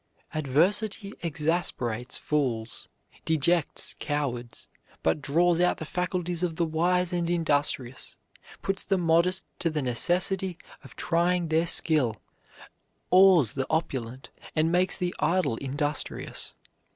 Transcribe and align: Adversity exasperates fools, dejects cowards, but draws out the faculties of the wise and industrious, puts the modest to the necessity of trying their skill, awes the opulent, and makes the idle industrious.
Adversity 0.33 1.13
exasperates 1.21 2.17
fools, 2.17 2.87
dejects 3.23 3.95
cowards, 3.99 4.67
but 5.03 5.21
draws 5.21 5.61
out 5.61 5.77
the 5.77 5.85
faculties 5.85 6.41
of 6.41 6.55
the 6.55 6.65
wise 6.65 7.13
and 7.13 7.29
industrious, 7.29 8.17
puts 8.63 8.83
the 8.83 8.97
modest 8.97 9.45
to 9.59 9.69
the 9.69 9.79
necessity 9.83 10.57
of 10.83 10.95
trying 10.95 11.49
their 11.49 11.67
skill, 11.67 12.19
awes 13.11 13.53
the 13.53 13.67
opulent, 13.69 14.31
and 14.55 14.71
makes 14.71 14.97
the 14.97 15.13
idle 15.19 15.55
industrious. 15.57 16.55